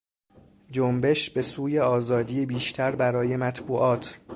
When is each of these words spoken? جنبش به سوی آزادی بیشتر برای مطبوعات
جنبش 0.71 1.29
به 1.29 1.41
سوی 1.41 1.79
آزادی 1.79 2.45
بیشتر 2.45 2.95
برای 2.95 3.37
مطبوعات 3.37 4.19